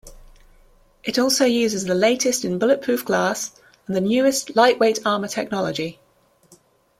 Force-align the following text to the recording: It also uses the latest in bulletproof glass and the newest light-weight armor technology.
It 1.03 1.19
also 1.19 1.45
uses 1.45 1.85
the 1.85 1.93
latest 1.93 2.43
in 2.43 2.57
bulletproof 2.57 3.05
glass 3.05 3.51
and 3.85 3.95
the 3.95 4.01
newest 4.01 4.55
light-weight 4.55 5.05
armor 5.05 5.27
technology. 5.27 5.99